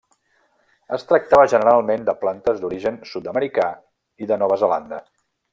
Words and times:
Es 0.97 1.03
tractava 1.11 1.49
generalment 1.51 2.07
de 2.09 2.17
plantes 2.23 2.63
d'origen 2.63 2.99
sud-americà 3.13 3.71
i 4.25 4.31
de 4.33 4.43
Nova 4.45 4.63
Zelanda. 4.67 5.05